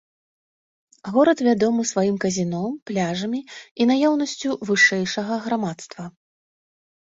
Горад 1.17 1.43
вядомы 1.47 1.81
сваім 1.91 2.17
казіно, 2.25 2.63
пляжамі 2.93 3.39
і 3.81 3.89
наяўнасцю 3.93 4.59
вышэйшага 4.73 5.41
грамадства. 5.49 6.03